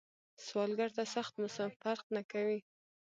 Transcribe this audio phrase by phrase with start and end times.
[0.45, 2.59] سوالګر ته سخت موسم فرق نه کوي